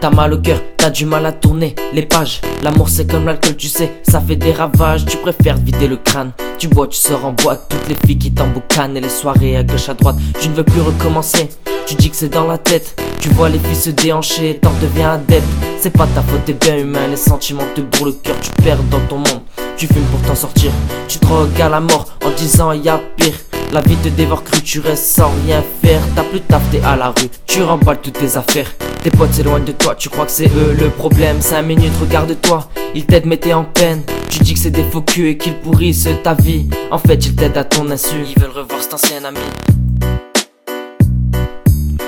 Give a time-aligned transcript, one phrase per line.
[0.00, 2.42] T'as mal au cœur, t'as du mal à tourner les pages.
[2.62, 5.06] L'amour c'est comme l'alcool, tu sais, ça fait des ravages.
[5.06, 6.32] Tu préfères vider le crâne.
[6.58, 9.62] Tu bois, tu sors en boîte, toutes les filles qui t'emboucanent et les soirées à
[9.62, 10.16] gauche à droite.
[10.38, 11.48] Tu ne veux plus recommencer.
[11.86, 13.00] Tu dis que c'est dans la tête.
[13.20, 15.46] Tu vois les filles se déhancher, t'en deviens adepte.
[15.80, 17.06] C'est pas ta faute, t'es bien humain.
[17.08, 19.40] Les sentiments te bourrent le cœur, tu perds dans ton monde.
[19.78, 20.72] Tu fumes pour t'en sortir.
[21.08, 23.34] Tu drogues à la mort en disant y a pire.
[23.72, 26.00] La vie te dévore cru, tu restes sans rien faire.
[26.30, 27.28] Plus taf, t'es à la rue.
[27.46, 28.70] Tu remballes toutes tes affaires.
[29.02, 31.40] Tes potes s'éloignent de toi, tu crois que c'est eux le problème.
[31.40, 34.02] 5 minutes, regarde-toi, ils t'aident mais t'es en peine.
[34.28, 36.68] Tu dis que c'est des faux culs et qu'ils pourrissent ta vie.
[36.92, 38.14] En fait, ils t'aident à ton insu.
[38.36, 39.38] Ils veulent revoir cet ancien ami.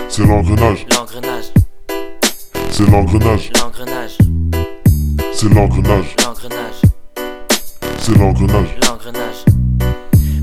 [0.09, 1.45] C'est l'engrenage, L'engrenage,
[2.71, 4.19] c'est l'engrenage, l'engrenage,
[5.33, 6.83] c'est l'engrenage, l'engrenage,
[7.99, 8.77] c'est l'engrenage.
[8.83, 9.45] l'engrenage.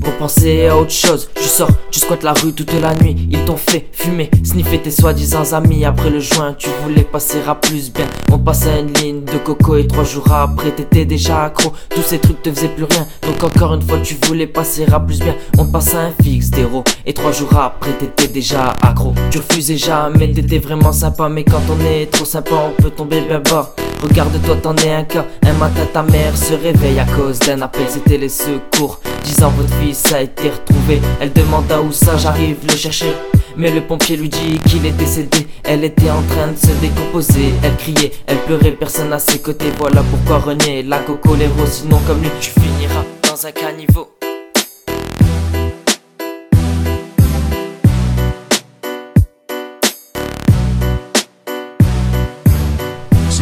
[0.02, 3.28] Pour penser à autre chose, tu sors, tu squattes la rue toute la nuit.
[3.30, 5.84] Ils t'ont fait fumer, sniffer tes soi-disant amis.
[5.84, 8.06] Après le joint, tu voulais passer à plus bien.
[8.32, 11.72] On passait à une ligne de coco et trois jours après, t'étais déjà accro.
[11.90, 13.06] Tous ces trucs te faisaient plus rien.
[13.22, 15.34] Donc encore une fois, tu voulais passer à plus bien.
[15.58, 16.84] On passait à un fixe d'héros.
[17.06, 19.14] Et trois jours après, t'étais déjà accro.
[19.30, 21.28] Tu refusais jamais, t'étais vraiment sympa.
[21.28, 23.74] Mais quand on est trop sympa, on peut tomber bien bas.
[24.02, 25.26] Regarde-toi, t'en es un cas.
[25.46, 27.86] Un matin, ta mère se réveille à cause d'un appel.
[27.88, 29.00] C'était les secours.
[29.24, 31.00] Disant votre fils a été retrouvé.
[31.20, 33.14] Elle demanda où ça, j'arrive le chercher.
[33.56, 35.46] Mais le pompier lui dit qu'il est décédé.
[35.64, 37.52] Elle était en train de se décomposer.
[37.62, 39.72] Elle criait, elle pleurait, personne à ses côtés.
[39.78, 41.66] Voilà pourquoi renier la coco l'héros.
[41.66, 44.19] Sinon, comme lui, tu finiras dans un caniveau.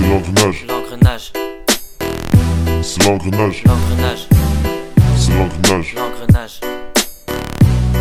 [0.01, 1.33] C'est l'engrenage, L'engrenage,
[2.83, 4.29] c'est l'engrenage, l'engrenage,
[5.17, 6.61] c'est l'engrenage, l'engrenage,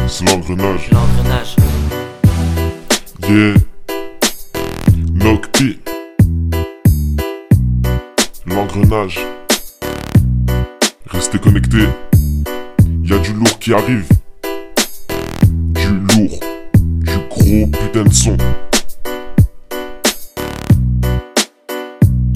[0.08, 0.90] c'est l'engrenage.
[0.92, 1.56] l'engrenage.
[3.28, 3.56] Yeah.
[5.12, 5.80] Nocti.
[8.46, 9.20] L'engrenage.
[11.08, 11.88] Restez connectés.
[13.04, 14.06] Y a du lourd qui arrive.
[15.50, 16.40] Du lourd.
[16.76, 18.38] Du gros putain de son.